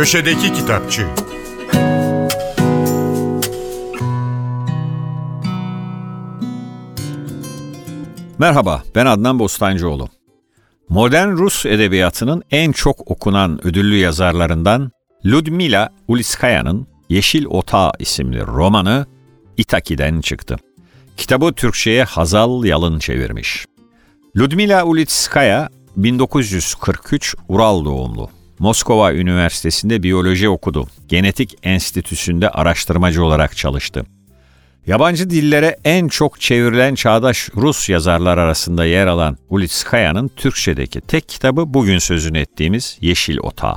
Köşedeki 0.00 0.52
Kitapçı 0.52 1.06
Merhaba, 8.38 8.82
ben 8.94 9.06
Adnan 9.06 9.38
Bostancıoğlu. 9.38 10.08
Modern 10.88 11.30
Rus 11.30 11.66
edebiyatının 11.66 12.42
en 12.50 12.72
çok 12.72 13.10
okunan 13.10 13.66
ödüllü 13.66 13.96
yazarlarından 13.96 14.90
Ludmila 15.26 15.88
Ulitskaya'nın 16.08 16.86
Yeşil 17.08 17.46
Otağı 17.46 17.92
isimli 17.98 18.46
romanı 18.46 19.06
İtaki'den 19.56 20.20
çıktı. 20.20 20.56
Kitabı 21.16 21.52
Türkçe'ye 21.52 22.04
Hazal 22.04 22.64
Yalın 22.64 22.98
çevirmiş. 22.98 23.66
Ludmila 24.36 24.84
Ulitskaya 24.84 25.68
1943 25.96 27.34
Ural 27.48 27.84
doğumlu. 27.84 28.39
Moskova 28.60 29.12
Üniversitesi'nde 29.12 30.02
biyoloji 30.02 30.48
okudu. 30.48 30.86
Genetik 31.08 31.58
Enstitüsü'nde 31.62 32.50
araştırmacı 32.50 33.24
olarak 33.24 33.56
çalıştı. 33.56 34.04
Yabancı 34.86 35.30
dillere 35.30 35.76
en 35.84 36.08
çok 36.08 36.40
çevrilen 36.40 36.94
çağdaş 36.94 37.48
Rus 37.56 37.88
yazarlar 37.88 38.38
arasında 38.38 38.84
yer 38.84 39.06
alan 39.06 39.38
Ulitskaya'nın 39.50 40.28
Türkçedeki 40.28 41.00
tek 41.00 41.28
kitabı 41.28 41.74
bugün 41.74 41.98
sözünü 41.98 42.38
ettiğimiz 42.38 42.98
Yeşil 43.00 43.38
Otağı. 43.38 43.76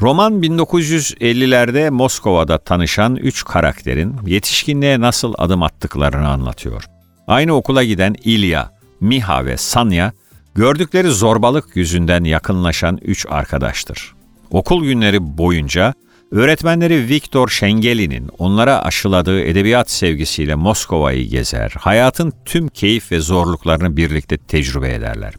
Roman 0.00 0.42
1950'lerde 0.42 1.90
Moskova'da 1.90 2.58
tanışan 2.58 3.16
üç 3.16 3.44
karakterin 3.44 4.16
yetişkinliğe 4.26 5.00
nasıl 5.00 5.34
adım 5.38 5.62
attıklarını 5.62 6.28
anlatıyor. 6.28 6.84
Aynı 7.26 7.54
okula 7.54 7.84
giden 7.84 8.14
İlya, 8.24 8.72
Miha 9.00 9.44
ve 9.44 9.56
Sanya, 9.56 10.12
gördükleri 10.54 11.08
zorbalık 11.08 11.76
yüzünden 11.76 12.24
yakınlaşan 12.24 12.98
üç 13.02 13.26
arkadaştır. 13.28 14.14
Okul 14.50 14.84
günleri 14.84 15.38
boyunca 15.38 15.94
öğretmenleri 16.30 17.08
Viktor 17.08 17.48
Şengeli'nin 17.48 18.30
onlara 18.38 18.82
aşıladığı 18.82 19.40
edebiyat 19.40 19.90
sevgisiyle 19.90 20.54
Moskova'yı 20.54 21.28
gezer, 21.28 21.74
hayatın 21.78 22.32
tüm 22.44 22.68
keyif 22.68 23.12
ve 23.12 23.20
zorluklarını 23.20 23.96
birlikte 23.96 24.36
tecrübe 24.36 24.94
ederler. 24.94 25.34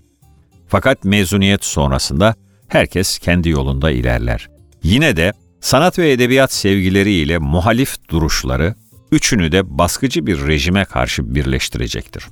Fakat 0.67 1.03
mezuniyet 1.03 1.65
sonrasında 1.65 2.35
herkes 2.67 3.19
kendi 3.19 3.49
yolunda 3.49 3.91
ilerler. 3.91 4.49
Yine 4.83 5.17
de 5.17 5.33
sanat 5.61 5.99
ve 5.99 6.11
edebiyat 6.11 6.53
sevgileriyle 6.53 7.37
muhalif 7.37 8.09
duruşları 8.09 8.75
üçünü 9.11 9.51
de 9.51 9.77
baskıcı 9.77 10.27
bir 10.27 10.47
rejime 10.47 10.85
karşı 10.85 11.35
birleştirecektir. 11.35 12.25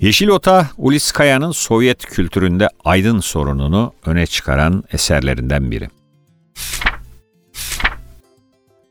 Yeşil 0.00 0.28
Ota, 0.28 0.70
Uliskaya'nın 0.78 1.52
Sovyet 1.52 2.06
kültüründe 2.06 2.68
aydın 2.84 3.20
sorununu 3.20 3.92
öne 4.06 4.26
çıkaran 4.26 4.84
eserlerinden 4.92 5.70
biri. 5.70 5.88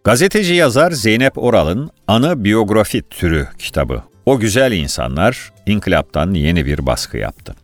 Gazeteci 0.04 0.54
yazar 0.54 0.92
Zeynep 0.92 1.38
Oral'ın 1.38 1.90
Anı 2.08 2.44
Biyografi 2.44 3.02
türü 3.02 3.48
kitabı 3.60 4.04
O 4.26 4.40
Güzel 4.40 4.72
İnsanlar, 4.72 5.52
İnkılap'tan 5.66 6.34
yeni 6.34 6.66
bir 6.66 6.86
baskı 6.86 7.18
yaptı. 7.18 7.56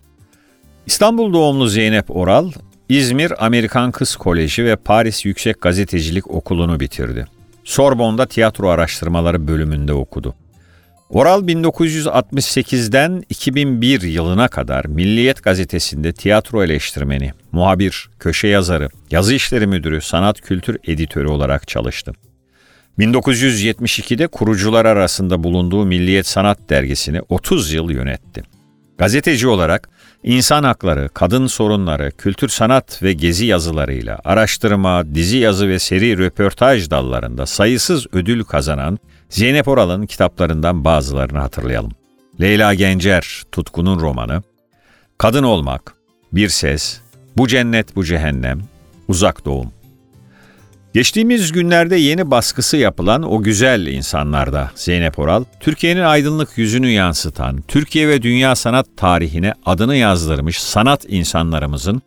İstanbul 0.85 1.33
doğumlu 1.33 1.67
Zeynep 1.67 2.15
Oral, 2.15 2.51
İzmir 2.89 3.45
Amerikan 3.45 3.91
Kız 3.91 4.15
Koleji 4.15 4.65
ve 4.65 4.75
Paris 4.75 5.25
Yüksek 5.25 5.61
Gazetecilik 5.61 6.31
Okulu'nu 6.31 6.79
bitirdi. 6.79 7.27
Sorbon'da 7.63 8.25
tiyatro 8.25 8.69
araştırmaları 8.69 9.47
bölümünde 9.47 9.93
okudu. 9.93 10.35
Oral 11.09 11.43
1968'den 11.43 13.23
2001 13.29 14.01
yılına 14.01 14.47
kadar 14.47 14.85
Milliyet 14.85 15.43
Gazetesi'nde 15.43 16.13
tiyatro 16.13 16.63
eleştirmeni, 16.63 17.33
muhabir, 17.51 18.09
köşe 18.19 18.47
yazarı, 18.47 18.89
yazı 19.11 19.33
işleri 19.33 19.67
müdürü, 19.67 20.01
sanat 20.01 20.41
kültür 20.41 20.77
editörü 20.83 21.27
olarak 21.27 21.67
çalıştı. 21.67 22.13
1972'de 22.99 24.27
kurucular 24.27 24.85
arasında 24.85 25.43
bulunduğu 25.43 25.85
Milliyet 25.85 26.27
Sanat 26.27 26.69
Dergisi'ni 26.69 27.21
30 27.29 27.73
yıl 27.73 27.89
yönetti. 27.89 28.43
Gazeteci 28.97 29.47
olarak 29.47 29.89
insan 30.23 30.63
hakları, 30.63 31.09
kadın 31.13 31.47
sorunları, 31.47 32.11
kültür 32.11 32.49
sanat 32.49 33.03
ve 33.03 33.13
gezi 33.13 33.45
yazılarıyla 33.45 34.19
araştırma, 34.23 35.15
dizi 35.15 35.37
yazı 35.37 35.67
ve 35.67 35.79
seri 35.79 36.17
röportaj 36.17 36.89
dallarında 36.89 37.45
sayısız 37.45 38.07
ödül 38.11 38.43
kazanan 38.43 38.99
Zeynep 39.29 39.67
Oral'ın 39.67 40.05
kitaplarından 40.05 40.85
bazılarını 40.85 41.39
hatırlayalım. 41.39 41.91
Leyla 42.41 42.73
Gencer, 42.73 43.43
Tutkunun 43.51 43.99
romanı, 43.99 44.43
Kadın 45.17 45.43
Olmak, 45.43 45.93
Bir 46.31 46.49
Ses, 46.49 46.99
Bu 47.37 47.47
Cennet 47.47 47.95
Bu 47.95 48.03
Cehennem, 48.03 48.61
Uzak 49.07 49.45
Doğum. 49.45 49.71
Geçtiğimiz 50.93 51.51
günlerde 51.51 51.95
yeni 51.95 52.31
baskısı 52.31 52.77
yapılan 52.77 53.33
O 53.33 53.43
Güzel 53.43 53.87
insanlarda 53.87 54.71
Zeynep 54.75 55.19
Oral, 55.19 55.43
Türkiye'nin 55.59 56.01
aydınlık 56.01 56.57
yüzünü 56.57 56.89
yansıtan, 56.89 57.61
Türkiye 57.67 58.07
ve 58.07 58.21
dünya 58.21 58.55
sanat 58.55 58.87
tarihine 58.97 59.53
adını 59.65 59.95
yazdırmış 59.95 60.61
sanat 60.61 61.05
insanlarımızın 61.07 62.01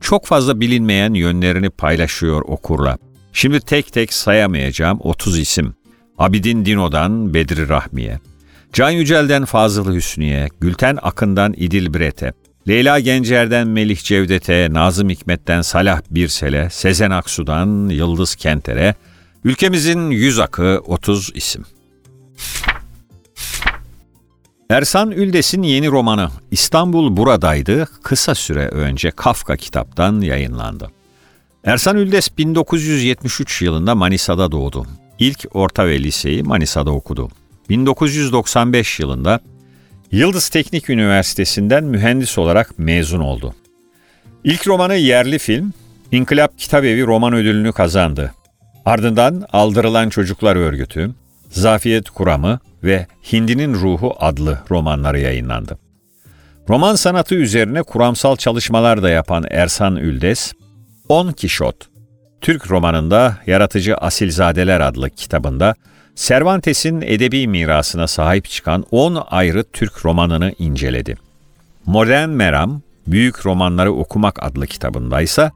çok 0.00 0.26
fazla 0.26 0.60
bilinmeyen 0.60 1.14
yönlerini 1.14 1.70
paylaşıyor 1.70 2.42
okurla. 2.46 2.98
Şimdi 3.32 3.60
tek 3.60 3.92
tek 3.92 4.12
sayamayacağım 4.12 4.98
30 5.00 5.38
isim. 5.38 5.74
Abidin 6.18 6.64
Dino'dan 6.64 7.34
Bedri 7.34 7.68
Rahmi'ye, 7.68 8.20
Can 8.72 8.90
Yücel'den 8.90 9.44
Fazıl 9.44 9.94
Hüsnü'ye, 9.94 10.48
Gülten 10.60 10.98
Akın'dan 11.02 11.54
İdil 11.56 11.94
Bret'e, 11.94 12.32
Leyla 12.68 13.00
Gencer'den 13.00 13.68
Melih 13.68 13.98
Cevdet'e, 13.98 14.68
Nazım 14.70 15.08
Hikmet'ten 15.10 15.62
Salah 15.62 16.02
Birsel'e, 16.10 16.70
Sezen 16.70 17.10
Aksu'dan 17.10 17.88
Yıldız 17.88 18.34
Kenter'e, 18.34 18.94
ülkemizin 19.44 20.10
yüz 20.10 20.38
akı 20.38 20.82
30 20.86 21.30
isim. 21.34 21.64
Ersan 24.70 25.10
Üldes'in 25.10 25.62
yeni 25.62 25.88
romanı 25.88 26.30
İstanbul 26.50 27.16
Buradaydı 27.16 27.88
kısa 28.02 28.34
süre 28.34 28.68
önce 28.68 29.10
Kafka 29.10 29.56
kitaptan 29.56 30.20
yayınlandı. 30.20 30.90
Ersan 31.64 31.96
Üldes 31.96 32.38
1973 32.38 33.62
yılında 33.62 33.94
Manisa'da 33.94 34.52
doğdu. 34.52 34.86
İlk 35.22 35.46
orta 35.54 35.86
ve 35.86 36.02
liseyi 36.02 36.42
Manisa'da 36.42 36.90
okudu. 36.90 37.28
1995 37.68 39.00
yılında 39.00 39.40
Yıldız 40.12 40.48
Teknik 40.48 40.90
Üniversitesi'nden 40.90 41.84
mühendis 41.84 42.38
olarak 42.38 42.78
mezun 42.78 43.20
oldu. 43.20 43.54
İlk 44.44 44.68
romanı 44.68 44.94
yerli 44.94 45.38
film, 45.38 45.72
İnkılap 46.12 46.58
Kitabevi 46.58 47.06
roman 47.06 47.32
ödülünü 47.32 47.72
kazandı. 47.72 48.34
Ardından 48.84 49.46
Aldırılan 49.52 50.08
Çocuklar 50.08 50.56
Örgütü, 50.56 51.10
Zafiyet 51.50 52.10
Kuramı 52.10 52.58
ve 52.84 53.06
Hindinin 53.32 53.74
Ruhu 53.74 54.16
adlı 54.18 54.58
romanları 54.70 55.20
yayınlandı. 55.20 55.78
Roman 56.68 56.94
sanatı 56.94 57.34
üzerine 57.34 57.82
kuramsal 57.82 58.36
çalışmalar 58.36 59.02
da 59.02 59.10
yapan 59.10 59.44
Ersan 59.50 59.96
Üldes, 59.96 60.52
On 61.08 61.32
Kişot, 61.32 61.91
Türk 62.42 62.70
romanında 62.70 63.38
Yaratıcı 63.46 63.96
Asilzadeler 63.96 64.80
adlı 64.80 65.10
kitabında 65.10 65.74
Cervantes'in 66.16 67.00
edebi 67.00 67.48
mirasına 67.48 68.06
sahip 68.06 68.44
çıkan 68.48 68.84
10 68.90 69.24
ayrı 69.30 69.64
Türk 69.72 70.04
romanını 70.04 70.54
inceledi. 70.58 71.16
Modern 71.86 72.28
Meram, 72.28 72.82
Büyük 73.06 73.46
Romanları 73.46 73.92
Okumak 73.92 74.42
adlı 74.42 74.66
kitabında 74.66 75.20
ise 75.20 75.50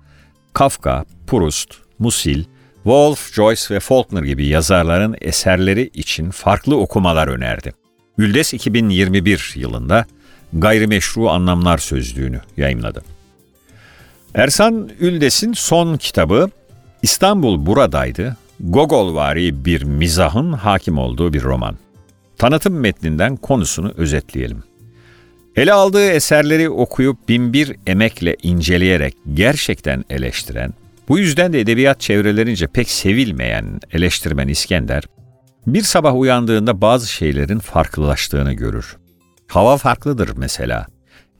Kafka, 0.52 1.04
Proust, 1.26 1.74
Musil, 1.98 2.44
Wolf, 2.74 3.34
Joyce 3.34 3.74
ve 3.74 3.80
Faulkner 3.80 4.22
gibi 4.22 4.46
yazarların 4.46 5.16
eserleri 5.20 5.90
için 5.94 6.30
farklı 6.30 6.76
okumalar 6.76 7.28
önerdi. 7.28 7.72
Üldes 8.18 8.54
2021 8.54 9.52
yılında 9.56 10.06
Gayrimeşru 10.52 11.30
Anlamlar 11.30 11.78
Sözlüğünü 11.78 12.40
yayımladı. 12.56 13.02
Ersan 14.34 14.90
Üldes'in 15.00 15.52
son 15.52 15.96
kitabı 15.96 16.50
İstanbul 17.06 17.66
Buradaydı 17.66 18.36
Gogolvari 18.60 19.64
bir 19.64 19.82
mizahın 19.82 20.52
hakim 20.52 20.98
olduğu 20.98 21.32
bir 21.32 21.42
roman. 21.42 21.76
Tanıtım 22.38 22.80
metninden 22.80 23.36
konusunu 23.36 23.92
özetleyelim. 23.96 24.62
Ele 25.56 25.72
aldığı 25.72 26.10
eserleri 26.10 26.70
okuyup 26.70 27.28
binbir 27.28 27.76
emekle 27.86 28.36
inceleyerek 28.42 29.16
gerçekten 29.34 30.04
eleştiren, 30.10 30.74
bu 31.08 31.18
yüzden 31.18 31.52
de 31.52 31.60
edebiyat 31.60 32.00
çevrelerince 32.00 32.66
pek 32.66 32.90
sevilmeyen 32.90 33.80
eleştirmen 33.92 34.48
İskender, 34.48 35.02
bir 35.66 35.82
sabah 35.82 36.14
uyandığında 36.16 36.80
bazı 36.80 37.12
şeylerin 37.12 37.58
farklılaştığını 37.58 38.52
görür. 38.52 38.96
Hava 39.46 39.76
farklıdır 39.76 40.30
mesela. 40.36 40.86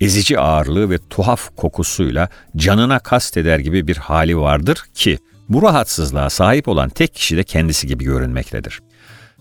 Ezici 0.01 0.39
ağırlığı 0.39 0.91
ve 0.91 0.99
tuhaf 1.11 1.57
kokusuyla 1.57 2.29
canına 2.57 2.99
kast 2.99 3.37
eder 3.37 3.59
gibi 3.59 3.87
bir 3.87 3.97
hali 3.97 4.39
vardır 4.39 4.85
ki 4.95 5.19
bu 5.49 5.63
rahatsızlığa 5.63 6.31
sahip 6.31 6.69
olan 6.69 6.89
tek 6.89 7.15
kişi 7.15 7.37
de 7.37 7.45
kendisi 7.45 7.87
gibi 7.87 8.05
görünmektedir. 8.05 8.81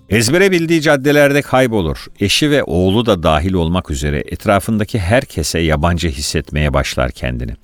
Ezbere 0.09 0.51
bildiği 0.51 0.81
caddelerde 0.81 1.41
kaybolur. 1.41 2.05
Eşi 2.19 2.51
ve 2.51 2.63
oğlu 2.63 3.05
da 3.05 3.23
dahil 3.23 3.53
olmak 3.53 3.91
üzere 3.91 4.19
etrafındaki 4.19 4.99
herkese 4.99 5.59
yabancı 5.59 6.09
hissetmeye 6.09 6.73
başlar 6.73 7.11
kendini. 7.11 7.55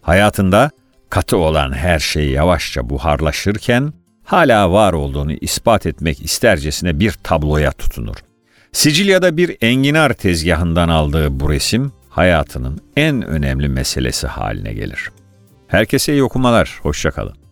Hayatında 0.00 0.70
Katı 1.10 1.36
olan 1.36 1.72
her 1.72 1.98
şey 1.98 2.30
yavaşça 2.30 2.90
buharlaşırken 2.90 3.92
hala 4.24 4.72
var 4.72 4.92
olduğunu 4.92 5.32
ispat 5.32 5.86
etmek 5.86 6.22
istercesine 6.24 7.00
bir 7.00 7.12
tabloya 7.12 7.72
tutunur. 7.72 8.16
Sicilya'da 8.72 9.36
bir 9.36 9.56
enginar 9.60 10.12
tezgahından 10.12 10.88
aldığı 10.88 11.40
bu 11.40 11.50
resim 11.50 11.92
hayatının 12.08 12.80
en 12.96 13.22
önemli 13.22 13.68
meselesi 13.68 14.26
haline 14.26 14.72
gelir. 14.72 15.10
Herkese 15.68 16.12
iyi 16.12 16.22
okumalar, 16.22 16.78
hoşçakalın. 16.82 17.45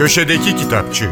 Köşedeki 0.00 0.56
Kitapçı 0.56 1.10